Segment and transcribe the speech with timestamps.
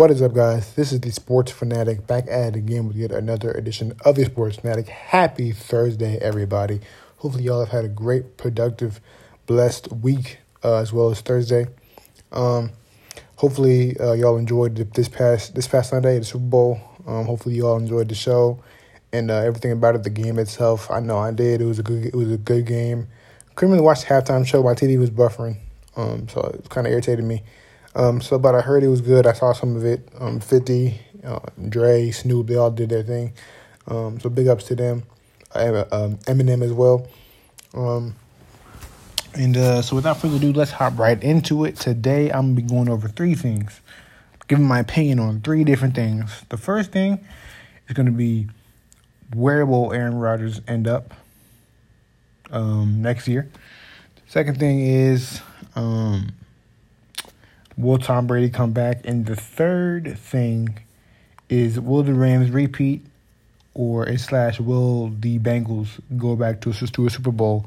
[0.00, 0.72] What is up, guys?
[0.76, 4.24] This is the Sports Fanatic back at it again with yet another edition of the
[4.24, 4.88] Sports Fanatic.
[4.88, 6.80] Happy Thursday, everybody.
[7.18, 8.98] Hopefully, y'all have had a great, productive,
[9.44, 11.66] blessed week uh, as well as Thursday.
[12.32, 12.70] Um,
[13.36, 16.80] hopefully, uh, y'all enjoyed this past this past Sunday, the Super Bowl.
[17.06, 18.58] Um, hopefully, y'all enjoyed the show
[19.12, 20.90] and uh, everything about it, the game itself.
[20.90, 21.60] I know I did.
[21.60, 22.06] It was a good.
[22.06, 23.08] It was a good game.
[23.54, 24.62] Couldn't really watch the halftime show.
[24.62, 25.58] My TV was buffering,
[25.94, 27.42] um, so it kind of irritated me.
[27.94, 29.26] Um, so, but I heard it was good.
[29.26, 30.08] I saw some of it.
[30.18, 33.32] Um, 50, uh, Dre, Snoop, they all did their thing.
[33.88, 35.02] Um, so big ups to them.
[35.54, 37.08] Uh, um, Eminem as well.
[37.74, 38.14] Um,
[39.34, 41.76] and uh, so without further ado, let's hop right into it.
[41.76, 43.80] Today, I'm to be going over three things,
[44.48, 46.44] giving my opinion on three different things.
[46.48, 47.24] The first thing
[47.88, 48.48] is going to be
[49.34, 51.14] where will Aaron Rodgers end up
[52.50, 53.48] um, next year?
[54.26, 55.40] Second thing is
[55.76, 56.32] um,
[57.76, 59.00] Will Tom Brady come back?
[59.04, 60.78] And the third thing
[61.48, 63.04] is will the Rams repeat
[63.74, 67.66] or a slash will the Bengals go back to a, to a Super Bowl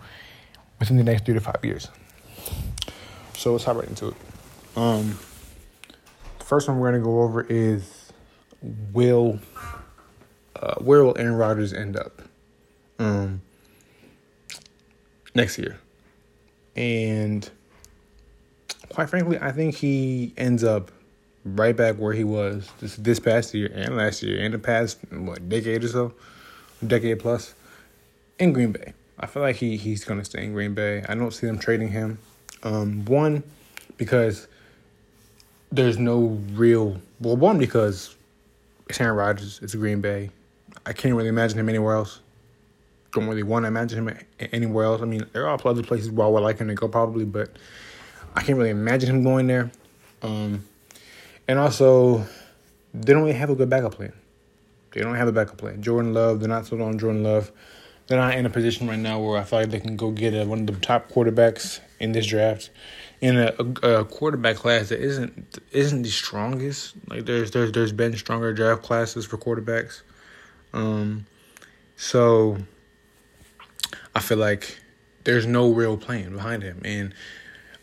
[0.80, 1.88] within the next three to five years?
[3.36, 4.16] So let's hop right into it.
[4.75, 5.17] Um,
[6.39, 8.11] the first one we're gonna go over is
[8.92, 9.39] will
[10.55, 12.22] uh, where will Aaron Rodgers end up
[12.99, 13.42] um,
[15.36, 15.80] next year?
[16.75, 17.49] And
[18.94, 20.91] quite frankly, I think he ends up
[21.45, 24.99] right back where he was this this past year and last year and the past
[25.11, 26.13] what decade or so,
[26.86, 27.53] decade plus,
[28.39, 28.94] in Green Bay.
[29.19, 31.03] I feel like he he's gonna stay in Green Bay.
[31.09, 32.19] I don't see them trading him.
[32.61, 33.44] Um, one
[33.97, 34.47] because
[35.71, 37.36] there's no real well.
[37.36, 38.16] One because
[38.88, 39.59] it's Aaron Rodgers.
[39.61, 40.30] It's Green Bay.
[40.86, 42.19] I can't really imagine him anywhere else.
[43.14, 44.17] Don't really want to imagine him
[44.52, 45.02] anywhere else.
[45.02, 47.55] I mean, there are other places where I would like him to go probably, but
[48.36, 49.72] I can't really imagine him going there.
[50.22, 50.66] Um,
[51.48, 52.26] and also,
[52.94, 54.14] they don't really have a good backup plan.
[54.92, 55.81] They don't have a backup plan.
[55.81, 57.52] Jordan Love, they're not sold on Jordan Love.
[58.08, 60.33] They're not in a position right now where I feel like they can go get
[60.33, 62.70] a, one of the top quarterbacks in this draft,
[63.22, 66.95] in a, a, a, quarterback class that isn't isn't the strongest.
[67.08, 70.02] Like there's there's there's been stronger draft classes for quarterbacks.
[70.73, 71.26] Um,
[71.95, 72.58] so
[74.14, 74.80] I feel like
[75.23, 77.14] there's no real plan behind him, and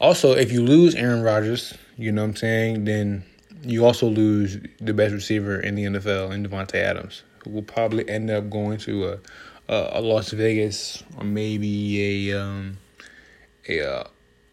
[0.00, 3.25] also, if you lose Aaron Rodgers, you know what I'm saying, then
[3.62, 8.09] you also lose the best receiver in the NFL in Davante Adams, who will probably
[8.09, 9.19] end up going to a
[9.69, 12.78] a, a Las Vegas or maybe a um
[13.69, 14.05] a uh,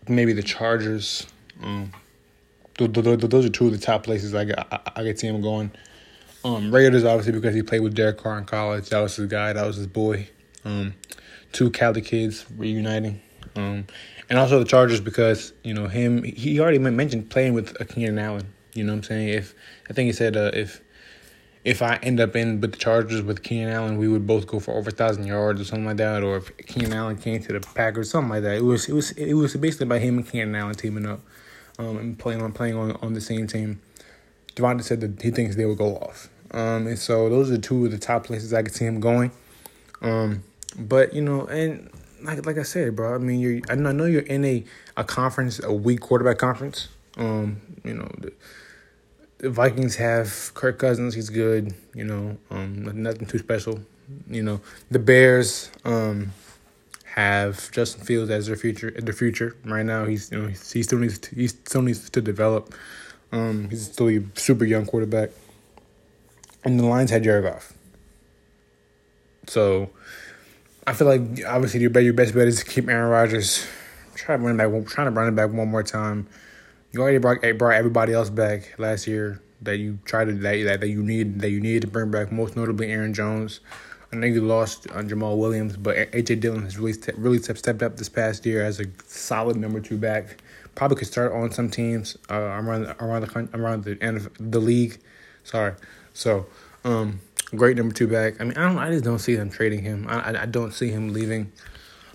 [0.07, 1.25] maybe the Chargers.
[1.61, 1.91] Um,
[2.77, 4.67] those are two of the top places I got.
[4.71, 5.71] I, I could see him going.
[6.45, 8.89] Um, Raiders obviously because he played with Derek Carr in college.
[8.89, 9.53] That was his guy.
[9.53, 10.29] That was his boy.
[10.63, 10.93] Um,
[11.51, 13.21] two Cali kids reuniting.
[13.57, 13.87] Um,
[14.29, 16.23] and also the Chargers because you know him.
[16.23, 18.53] He already mentioned playing with a Keenan Allen.
[18.73, 19.29] You know what I'm saying?
[19.29, 19.55] If
[19.89, 20.81] I think he said uh, if
[21.63, 24.59] if I end up in with the Chargers with Keenan Allen, we would both go
[24.59, 26.23] for over thousand yards or something like that.
[26.23, 28.57] Or if Keenan Allen came to the Packers, something like that.
[28.57, 31.21] It was it was it was basically about him and Keenan Allen teaming up,
[31.79, 33.81] um, and playing on playing on on the same team.
[34.55, 36.29] Davante said that he thinks they would go off.
[36.51, 39.31] Um, and so those are two of the top places I could see him going.
[40.01, 40.43] Um,
[40.77, 41.89] but you know, and
[42.21, 43.15] like like I said, bro.
[43.15, 44.63] I mean, you're I know you're in a
[44.95, 46.89] a conference, a weak quarterback conference.
[47.17, 48.33] Um, you know, the,
[49.39, 51.15] the Vikings have Kirk Cousins.
[51.15, 51.73] He's good.
[51.93, 53.79] You know, um, nothing too special.
[54.29, 56.31] You know, the Bears um
[57.17, 58.91] have Justin Fields as their future.
[58.91, 62.21] Their future right now, he's you know he still needs to, he still needs to
[62.21, 62.73] develop.
[63.31, 65.31] Um, he's still a super young quarterback,
[66.63, 67.73] and the Lions had Jared Goff.
[69.47, 69.89] So
[70.87, 73.67] I feel like obviously your your best bet is to keep Aaron Rodgers.
[74.15, 76.27] Try to run back, trying to run it back one more time.
[76.93, 80.87] You already brought, brought everybody else back last year that you tried to that that
[80.87, 82.31] you need that you needed to bring back.
[82.31, 83.59] Most notably Aaron Jones.
[84.13, 87.97] I know you lost on Jamaal Williams, but AJ Dillon has really really stepped up
[87.97, 90.41] this past year as a solid number two back.
[90.75, 94.59] Probably could start on some teams uh, around around the around the end of the
[94.59, 94.99] league.
[95.43, 95.73] Sorry,
[96.13, 96.45] so
[96.85, 97.19] um,
[97.55, 98.39] great number two back.
[98.39, 98.77] I mean, I don't.
[98.77, 100.05] I just don't see them trading him.
[100.07, 101.51] I I, I don't see him leaving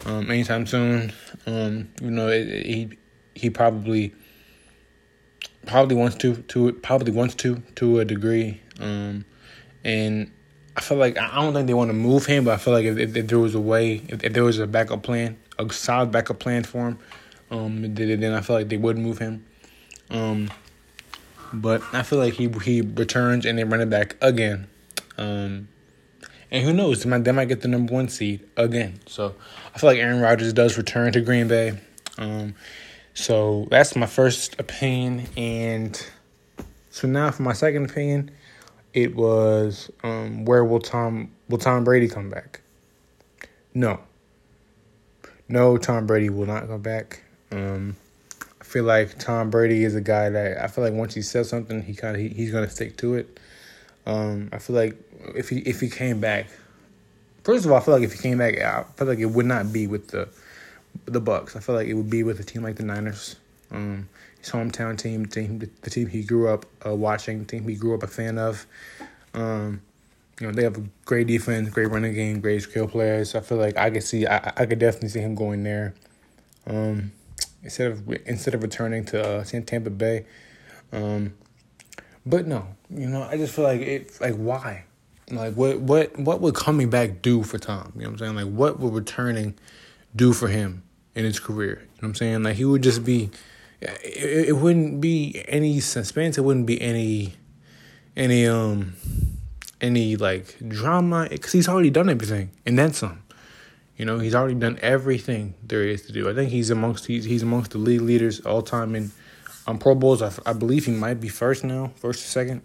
[0.06, 1.12] um, anytime soon.
[1.46, 2.99] Um, you know, it, it, he
[3.34, 4.14] he probably
[5.67, 8.61] probably wants to to probably wants to to a degree.
[8.81, 9.25] Um,
[9.84, 10.31] and
[10.76, 12.84] I feel like I don't think they want to move him, but I feel like
[12.84, 15.70] if, if, if there was a way, if, if, there was a backup plan, a
[15.73, 16.99] solid backup plan for him,
[17.50, 19.44] um, then I feel like they would move him.
[20.11, 20.50] Um,
[21.52, 24.69] but I feel like he he returns and they run it back again.
[25.19, 25.69] Um,
[26.50, 27.03] and who knows?
[27.03, 29.00] They might, they might get the number one seed again.
[29.06, 29.35] So
[29.75, 31.79] I feel like Aaron Rodgers does return to Green Bay.
[32.19, 32.55] Um,
[33.14, 35.29] so that's my first opinion.
[35.37, 36.06] And
[36.91, 38.31] So now for my second opinion,
[38.93, 42.61] it was um, where will Tom will Tom Brady come back?
[43.73, 44.00] No.
[45.49, 47.23] No, Tom Brady will not come back.
[47.50, 47.97] Um,
[48.61, 51.49] I feel like Tom Brady is a guy that I feel like once he says
[51.49, 53.41] something, he kind of he, he's gonna stick to it.
[54.07, 54.97] Um, I feel like
[55.35, 56.47] if he if he came back,
[57.45, 59.47] first of all, I feel like if he came back, I feel like it would
[59.47, 60.29] not be with the
[61.07, 61.57] the Bucs.
[61.57, 63.37] I feel like it would be with a team like the Niners.
[63.71, 64.09] Um,
[64.39, 68.03] his hometown team, team the team he grew up uh, watching, team he grew up
[68.03, 68.67] a fan of.
[69.35, 69.81] Um,
[70.41, 73.35] you know, they have a great defense, great running game, great skill players.
[73.35, 75.95] I feel like I could see, I, I could definitely see him going there.
[76.67, 77.13] Um,
[77.63, 80.27] instead of instead of returning to uh, Tampa Bay.
[80.93, 81.35] Um,
[82.25, 84.21] but no, you know, I just feel like it.
[84.21, 84.85] Like why?
[85.31, 85.81] Like what?
[85.81, 86.19] What?
[86.19, 87.93] What would coming back do for Tom?
[87.95, 88.47] You know what I'm saying?
[88.47, 89.55] Like what would returning
[90.15, 90.83] do for him
[91.15, 91.71] in his career?
[91.71, 92.43] You know what I'm saying?
[92.43, 93.31] Like he would just be.
[93.81, 96.39] It, it wouldn't be any suspense.
[96.39, 97.35] It wouldn't be any,
[98.17, 98.95] any um,
[99.81, 103.23] any like drama because he's already done everything and then some.
[103.97, 106.29] You know, he's already done everything there is to do.
[106.29, 109.11] I think he's amongst he's he's amongst the league leaders all time in
[109.67, 110.23] um, Pro Bowls.
[110.23, 112.62] I, I believe he might be first now, first or second.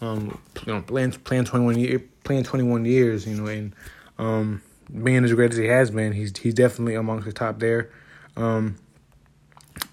[0.00, 3.26] Um, you know, playing playing twenty one year playing twenty one years.
[3.26, 3.74] You know, and
[4.18, 4.62] um,
[5.02, 7.90] being as great as he has been, he's he's definitely amongst the top there.
[8.36, 8.76] Um,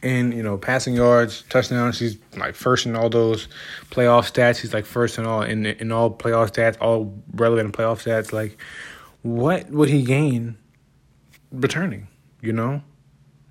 [0.03, 3.47] and you know, passing yards, touchdowns, he's like first in all those
[3.91, 4.59] playoff stats.
[4.59, 8.31] He's like first in all in in all playoff stats, all relevant playoff stats.
[8.31, 8.57] Like,
[9.21, 10.57] what would he gain
[11.51, 12.07] returning?
[12.41, 12.81] You know,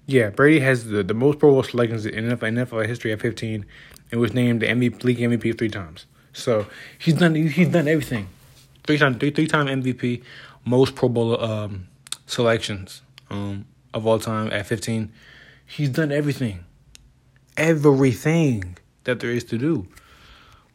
[0.06, 3.67] yeah, Brady has the, the most Pro Bowl selections in NFL, NFL history at 15,
[4.12, 6.06] and was named the MVP, league MVP three times.
[6.32, 6.67] So
[6.99, 8.29] he's done he's done everything.
[8.87, 10.23] Three time three three time MVP,
[10.64, 11.88] most Pro Bowl um,
[12.26, 13.64] selections um,
[13.94, 15.12] of all time at 15.
[15.64, 16.64] He's done everything,
[17.56, 19.88] everything that there is to do.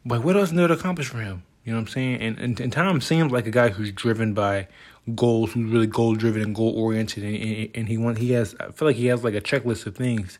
[0.04, 1.44] But what else is there to accomplish for him?
[1.64, 2.20] You know what I'm saying?
[2.20, 4.66] And, and, and Tom seems like a guy who's driven by
[5.14, 8.54] goals, who's really goal driven and goal oriented, and, and, and he want he has.
[8.60, 10.38] I feel like he has like a checklist of things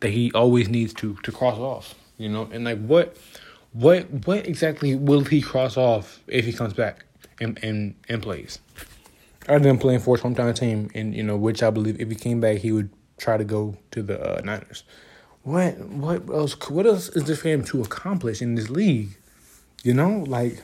[0.00, 1.94] that he always needs to to cross off.
[2.16, 3.16] You know, and like what
[3.72, 7.04] what what exactly will he cross off if he comes back
[7.40, 8.58] and and, and plays?
[9.48, 12.14] Other than playing for his hometown team, and you know, which I believe if he
[12.14, 14.84] came back, he would try to go to the uh, Niners.
[15.42, 16.56] What what else?
[16.70, 19.16] What else is there for him to accomplish in this league?
[19.82, 20.62] You know, like,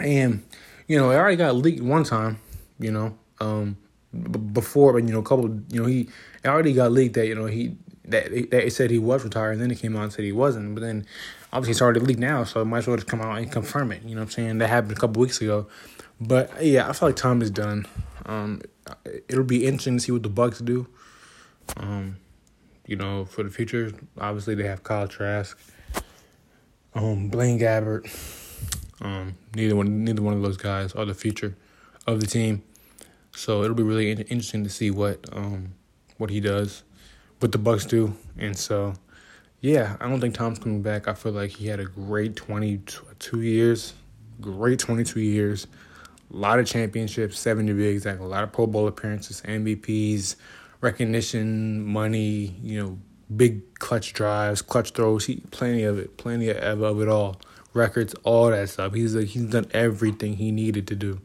[0.00, 0.44] and
[0.88, 2.38] you know, it already got leaked one time.
[2.78, 3.76] You know, um,
[4.12, 5.48] b- before, but you know, a couple.
[5.70, 6.08] You know, he
[6.44, 9.62] already got leaked that you know he that that it said he was retired, and
[9.62, 10.74] then it came out and said he wasn't.
[10.74, 11.06] But then
[11.52, 13.92] obviously it's already leaked now, so it might as well just come out and confirm
[13.92, 14.02] it.
[14.02, 14.58] You know what I'm saying?
[14.58, 15.66] That happened a couple weeks ago.
[16.20, 17.86] But yeah, I feel like time is done.
[18.26, 18.62] Um,
[19.28, 20.86] it'll be interesting to see what the Bucs do.
[21.76, 22.16] Um,
[22.86, 25.58] you know, for the future, obviously they have Kyle Trask,
[26.94, 28.08] um, Blaine Gabbert.
[29.00, 31.56] Um, neither one, neither one of those guys are the future
[32.06, 32.62] of the team.
[33.34, 35.74] So it'll be really interesting to see what um
[36.18, 36.82] what he does,
[37.40, 38.94] what the Bucs do, and so
[39.60, 41.08] yeah, I don't think Tom's coming back.
[41.08, 42.80] I feel like he had a great twenty
[43.18, 43.94] two years,
[44.40, 45.66] great twenty two years,
[46.32, 50.36] a lot of championships, seven to be exact, a lot of Pro Bowl appearances, MVPs,
[50.80, 52.98] recognition, money, you know,
[53.36, 57.40] big clutch drives, clutch throws, he plenty of it, plenty of, of it all.
[57.74, 58.92] Records, all that stuff.
[58.92, 61.20] He's like, he's done everything he needed to do.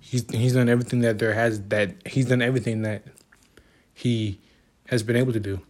[0.00, 3.02] He's he's done everything that there has that he's done everything that
[3.92, 4.40] he
[4.86, 5.60] has been able to do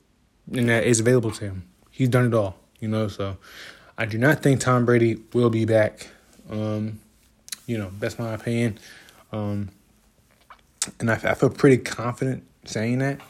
[0.53, 1.69] and that is available to him.
[1.91, 3.37] He's done it all, you know, so
[3.97, 6.09] I do not think Tom Brady will be back.
[6.51, 7.01] Um,
[7.67, 8.79] you know, that's my opinion.
[9.33, 9.71] Um,
[11.01, 13.21] and I, I feel pretty confident saying that.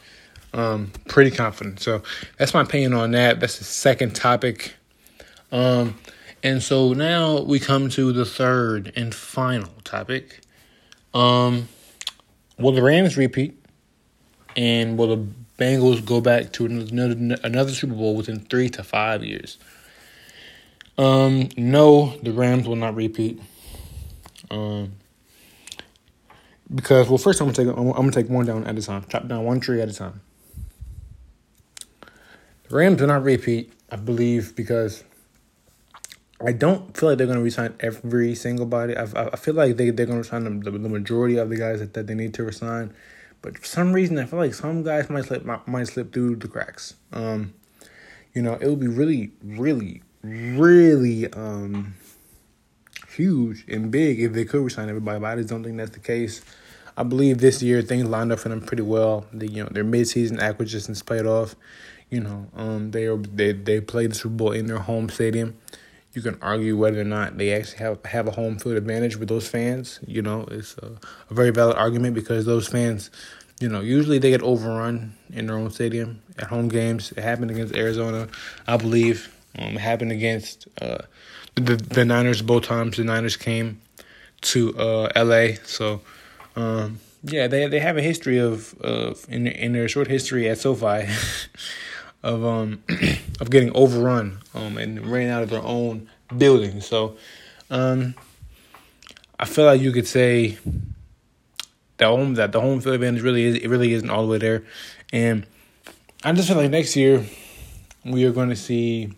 [0.52, 1.80] Um, pretty confident.
[1.80, 2.02] So
[2.38, 3.40] that's my opinion on that.
[3.40, 4.74] That's the second topic.
[5.52, 5.96] Um,
[6.42, 10.40] and so now we come to the third and final topic.
[11.12, 11.68] Um,
[12.58, 13.62] will the Rams repeat?
[14.56, 15.26] And will the
[15.58, 19.58] Bengals go back to another, another Super Bowl within three to five years?
[20.96, 23.40] Um, no, the Rams will not repeat.
[24.50, 24.92] Um,
[26.74, 29.26] because well, first I'm gonna take I'm gonna take one down at a time, chop
[29.26, 30.20] down one tree at a time.
[32.68, 35.02] The Rams do not repeat, I believe, because
[36.44, 38.94] I don't feel like they're going to resign every single body.
[38.94, 41.80] I, I feel like they, they're going to resign the, the majority of the guys
[41.80, 42.92] that, that they need to resign.
[43.40, 46.36] But for some reason, I feel like some guys might slip might, might slip through
[46.36, 46.94] the cracks.
[47.12, 47.54] Um,
[48.34, 51.94] you know, it would be really, really, really um,
[53.08, 55.20] huge and big if they could resign everybody.
[55.20, 56.42] But I just don't think that's the case.
[56.96, 59.26] I believe this year things lined up for them pretty well.
[59.32, 61.54] The, you know, their midseason acquisitions paid off.
[62.10, 65.56] You know, um, they are they they play the Super Bowl in their home stadium.
[66.14, 69.28] You can argue whether or not they actually have have a home field advantage with
[69.28, 70.00] those fans.
[70.06, 70.92] You know, it's a,
[71.30, 73.10] a very valid argument because those fans,
[73.60, 77.12] you know, usually they get overrun in their own stadium at home games.
[77.12, 78.28] It happened against Arizona,
[78.66, 79.34] I believe.
[79.58, 81.02] Um, it happened against uh,
[81.56, 82.96] the the Niners both times.
[82.96, 83.82] The Niners came
[84.42, 85.58] to uh, L.A.
[85.64, 86.00] So.
[86.56, 90.58] Um, yeah, they they have a history of of in in their short history at
[90.58, 91.08] SoFi
[92.28, 92.82] of um
[93.40, 96.80] of getting overrun um and ran out of their own building.
[96.80, 97.16] So
[97.70, 98.14] um
[99.40, 100.58] I feel like you could say
[101.96, 104.38] that home that the home field advantage really is it really isn't all the way
[104.38, 104.64] there.
[105.12, 105.46] And
[106.22, 107.24] I just feel like next year
[108.04, 109.12] we are going to see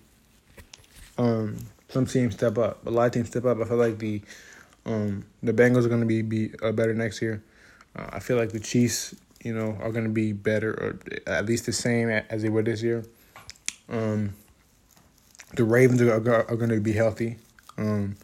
[1.19, 1.57] um
[1.89, 3.59] some teams step up, a lot of teams step up.
[3.61, 4.23] I feel like the
[4.87, 7.43] um the Bengals are going to be be uh, better next year.
[7.97, 11.47] Uh, I feel like the Chiefs, you know, are going to be better or at
[11.47, 13.05] least the same as they were this year.
[13.89, 14.35] Um,
[15.55, 17.39] the Ravens are, are, going to be healthy,
[17.77, 18.17] um,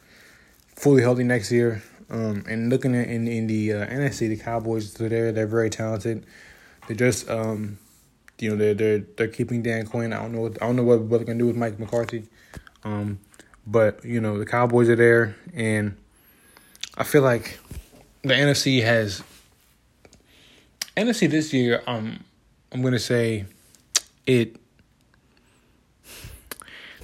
[0.75, 1.83] fully healthy next year.
[2.09, 5.33] Um, and looking at in in the uh, NFC, the Cowboys are there.
[5.33, 6.25] They're very talented.
[6.87, 7.79] They're just um,
[8.39, 10.13] you know, they're they're they're keeping Dan Quinn.
[10.13, 12.27] I don't know what I don't know what, what they're gonna do with Mike McCarthy.
[12.85, 13.19] Um,
[13.67, 15.97] but you know, the Cowboys are there, and
[16.97, 17.59] I feel like
[18.23, 19.23] the NFC has
[20.97, 22.25] NFC this year, um,
[22.73, 23.45] I'm gonna say
[24.27, 24.57] it.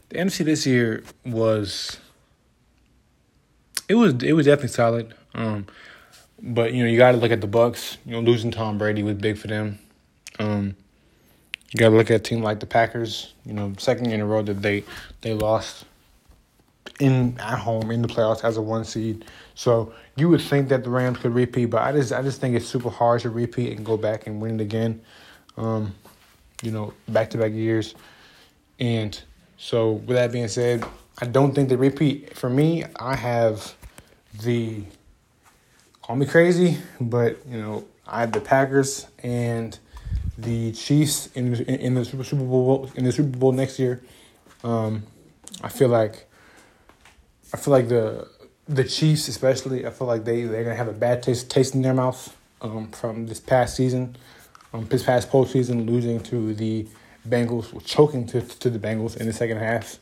[0.08, 1.98] The NFC this year was.
[3.88, 5.66] It was it was definitely solid, um,
[6.40, 7.98] but you know you got to look at the Bucs.
[8.06, 9.78] You know losing Tom Brady was big for them.
[10.38, 10.76] Um,
[11.72, 13.34] you got to look at a team like the Packers.
[13.44, 14.84] You know, second in a row that they
[15.20, 15.84] they lost
[17.00, 19.24] in at home in the playoffs as a one seed.
[19.54, 22.54] So you would think that the Rams could repeat, but I just I just think
[22.54, 25.00] it's super hard to repeat and go back and win it again.
[25.56, 25.94] Um,
[26.62, 27.94] you know, back to back years.
[28.78, 29.20] And
[29.58, 30.84] so with that being said,
[31.18, 32.36] I don't think they repeat.
[32.36, 33.74] For me, I have
[34.42, 34.82] the
[36.02, 39.78] call me crazy, but you know, I have the Packers and
[40.38, 44.02] the Chiefs in in, in the Super Bowl in the Super Bowl next year.
[44.64, 45.04] Um,
[45.62, 46.26] I feel like
[47.52, 48.28] I feel like the
[48.68, 51.82] the Chiefs, especially, I feel like they they're gonna have a bad taste taste in
[51.82, 54.16] their mouth um, from this past season,
[54.72, 56.86] um, this past postseason, losing to the
[57.28, 59.98] Bengals, choking to to the Bengals in the second half.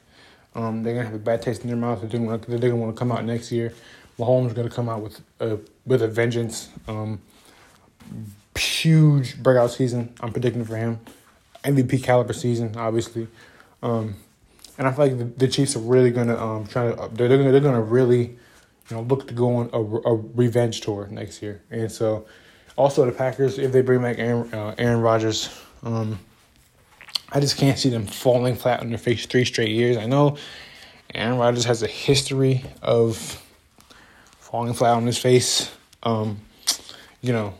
[0.54, 2.00] Um, they're gonna have a bad taste in their mouth.
[2.00, 3.72] They're gonna they're gonna want to come out next year.
[4.18, 6.68] Mahomes gonna come out with a with a vengeance.
[6.86, 7.20] Um,
[8.56, 10.14] huge breakout season.
[10.20, 11.00] I'm predicting for him.
[11.64, 13.28] MVP caliber season, obviously.
[13.82, 14.16] Um,
[14.80, 17.36] and I feel like the, the Chiefs are really gonna um try to they're they're
[17.36, 18.22] gonna, they're gonna really
[18.88, 21.60] you know look to go on a, a revenge tour next year.
[21.70, 22.26] And so
[22.76, 25.50] also the Packers if they bring back Aaron uh, Aaron Rodgers,
[25.82, 26.18] um,
[27.30, 29.98] I just can't see them falling flat on their face three straight years.
[29.98, 30.38] I know
[31.14, 33.44] Aaron Rodgers has a history of
[34.38, 35.70] falling flat on his face.
[36.02, 36.40] Um,
[37.20, 37.52] you know,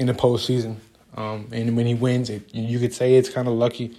[0.00, 0.78] in the postseason.
[1.16, 3.96] Um, and when he wins, it you could say it's kind of lucky.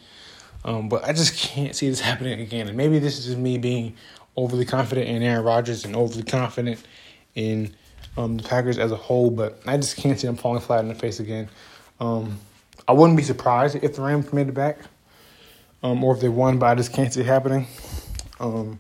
[0.65, 2.67] Um, but I just can't see this happening again.
[2.67, 3.95] And maybe this is just me being
[4.36, 6.84] overly confident in Aaron Rodgers and overly confident
[7.36, 7.74] in
[8.17, 9.29] um, the Packers as a whole.
[9.29, 11.48] But I just can't see them falling flat in the face again.
[12.01, 12.39] Um,
[12.88, 14.79] I wouldn't be surprised if the Rams made it back,
[15.81, 17.67] um, or if they won, but I just can't see it happening.
[18.39, 18.79] Um,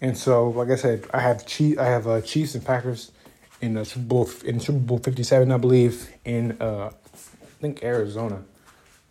[0.00, 3.12] and so, like I said, I have Chief, I have uh, Chiefs and Packers
[3.60, 7.84] in the Super Bowl in Super Bowl Fifty Seven, I believe, in uh, I think
[7.84, 8.42] Arizona.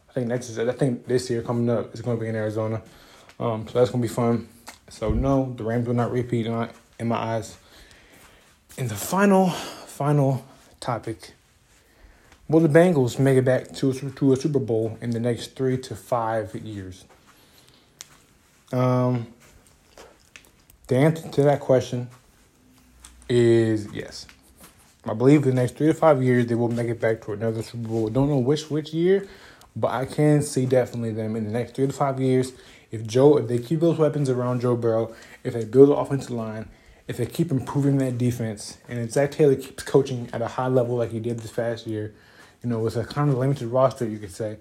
[0.10, 2.36] I think next is I think this year coming up is going to be in
[2.36, 2.82] Arizona.
[3.40, 4.48] Um, so that's going to be fun.
[4.90, 7.58] So no, the Rams will not repeat in my, in my eyes.
[8.78, 10.46] And the final final
[10.80, 11.34] topic.
[12.48, 15.56] Will the Bengals make it back to a, to a Super Bowl in the next
[15.56, 17.06] three to five years?
[18.72, 19.28] Um,
[20.88, 22.10] the answer to that question
[23.28, 24.26] is yes.
[25.06, 27.62] I believe the next three to five years they will make it back to another
[27.62, 28.10] Super Bowl.
[28.10, 29.28] Don't know which which year,
[29.76, 32.54] but I can see definitely them in the next three to five years.
[32.92, 36.32] If Joe, if they keep those weapons around Joe Burrow, if they build an offensive
[36.32, 36.70] line,
[37.08, 40.68] if they keep improving that defense, and if Zac Taylor keeps coaching at a high
[40.68, 42.14] level like he did this past year,
[42.64, 44.58] you know, with a kind of limited roster, you could say,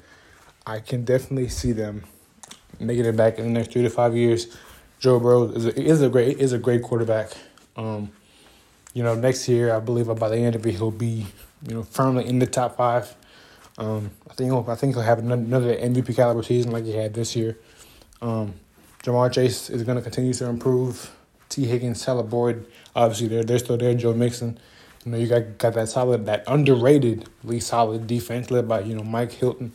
[0.66, 2.04] I can definitely see them
[2.78, 4.56] making it back in the next three to five years.
[4.98, 7.30] Joe Burrow is a, is a great is a great quarterback.
[7.76, 8.10] Um,
[8.94, 11.26] you know, next year I believe by the end of it he'll be
[11.66, 13.14] you know firmly in the top five.
[13.78, 17.14] Um, I think he'll, I think he'll have another MVP caliber season like he had
[17.14, 17.56] this year.
[18.20, 18.54] Um,
[19.04, 21.14] Ja'Marr Chase is going to continue to improve.
[21.48, 23.94] Tee Higgins, Tyler Boyd, obviously they're they're still there.
[23.94, 24.58] Joe Mixon,
[25.04, 28.94] you know you got got that solid, that underrated, really solid defense led by you
[28.94, 29.72] know Mike Hilton.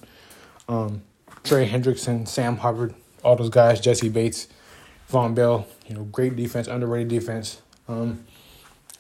[0.70, 1.02] Um,
[1.44, 2.94] Trey Hendrickson, Sam Hubbard,
[3.24, 4.48] all those guys, Jessie Bates,
[5.12, 5.66] Vonn Bell.
[5.88, 7.62] You know, great defense, underrated defense.
[7.88, 8.24] Um,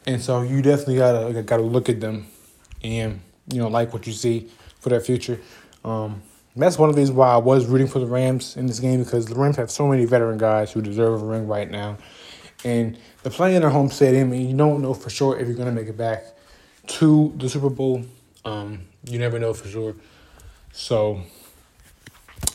[0.07, 2.25] and so you definitely gotta gotta look at them,
[2.83, 4.49] and you know like what you see
[4.83, 5.39] for their future.
[5.85, 6.21] Um,
[6.55, 9.03] that's one of the reasons why I was rooting for the Rams in this game
[9.03, 11.97] because the Rams have so many veteran guys who deserve a ring right now,
[12.63, 15.55] and they're playing in their home stadium, and you don't know for sure if you're
[15.55, 16.25] gonna make it back
[16.85, 18.03] to the Super Bowl.
[18.45, 19.95] Um, you never know for sure.
[20.73, 21.21] So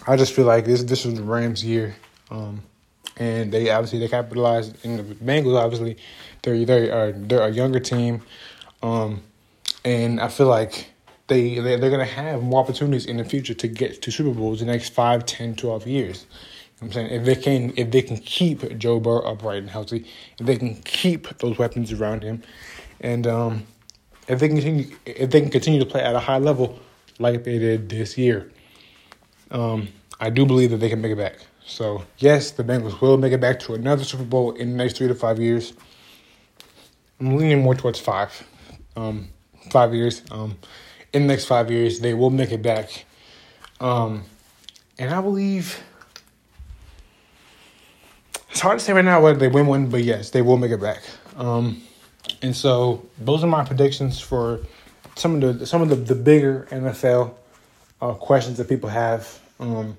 [0.07, 1.97] I just feel like this this was the Rams' year,
[2.31, 2.63] um,
[3.17, 4.77] and they obviously they capitalized.
[4.85, 5.97] And the Bengals obviously
[6.43, 8.23] they're they are they're a younger team,
[8.83, 9.23] um,
[9.85, 10.93] and I feel like
[11.29, 14.61] they they they're gonna have more opportunities in the future to get to Super Bowls
[14.61, 16.27] the next 5, 10, 12 years.
[16.81, 20.07] I'm saying if they can if they can keep Joe Burrow upright and healthy,
[20.39, 22.43] if they can keep those weapons around him,
[23.01, 23.67] and um,
[24.29, 26.79] if they can continue if they can continue to play at a high level
[27.19, 28.51] like they did this year,
[29.51, 29.89] um,
[30.21, 31.37] I do believe that they can make it back.
[31.67, 34.97] So yes, the Bengals will make it back to another Super Bowl in the next
[34.97, 35.75] three to five years.
[37.21, 38.47] I'm leaning more towards five,
[38.95, 39.29] um,
[39.71, 40.23] five years.
[40.31, 40.57] Um,
[41.13, 43.05] in the next five years, they will make it back.
[43.81, 44.25] Um,
[44.99, 45.81] and I believe
[48.51, 50.73] it's hard to say right now whether they win one, but yes, they will make
[50.73, 51.03] it back.
[51.37, 51.83] Um,
[52.43, 54.61] and so those are my predictions for
[55.15, 57.35] some of the some of the, the bigger NFL
[58.01, 59.41] uh, questions that people have.
[59.61, 59.97] Um,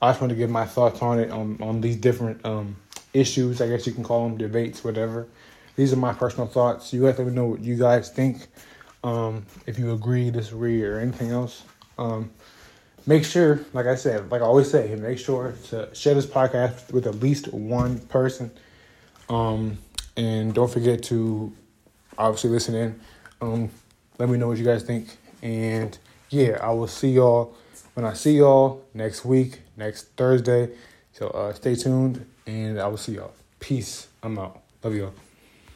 [0.00, 2.76] I just want to give my thoughts on it on on these different um,
[3.12, 3.60] issues.
[3.60, 5.26] I guess you can call them debates, whatever.
[5.76, 6.92] These are my personal thoughts.
[6.92, 8.46] You guys let me know what you guys think.
[9.04, 11.62] Um, if you agree, disagree, or anything else.
[11.98, 12.30] Um,
[13.06, 16.92] make sure, like I said, like I always say, make sure to share this podcast
[16.92, 18.50] with at least one person.
[19.28, 19.78] Um,
[20.16, 21.52] and don't forget to
[22.16, 23.00] obviously listen in.
[23.40, 23.70] Um,
[24.18, 25.16] let me know what you guys think.
[25.42, 25.96] And
[26.30, 27.56] yeah, I will see y'all
[27.94, 30.70] when I see y'all next week, next Thursday.
[31.12, 33.32] So uh, stay tuned and I will see y'all.
[33.60, 34.08] Peace.
[34.22, 34.60] I'm out.
[34.82, 35.27] Love y'all.